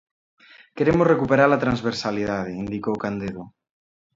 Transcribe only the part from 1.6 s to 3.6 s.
transversalidade, indicou Candedo.